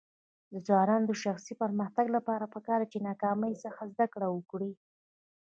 [0.51, 4.71] د ځوانانو د شخصي پرمختګ لپاره پکار ده چې ناکامۍ څخه زده کړه وکړي.